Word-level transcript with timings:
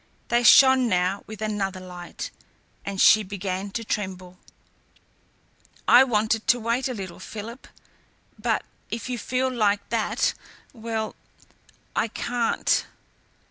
They 0.29 0.41
shone 0.41 0.87
now 0.87 1.23
with 1.27 1.43
another 1.43 1.79
light, 1.79 2.31
and 2.83 2.99
she 2.99 3.21
began 3.21 3.69
to 3.69 3.83
tremble. 3.83 4.39
"I 5.87 6.03
wanted 6.03 6.47
to 6.47 6.59
wait 6.59 6.87
a 6.87 6.95
little, 6.95 7.19
Philip, 7.19 7.67
but 8.39 8.63
if 8.89 9.09
you 9.11 9.19
feel 9.19 9.51
like 9.53 9.87
that 9.89 10.33
well, 10.73 11.15
I 11.95 12.07
can't." 12.07 12.83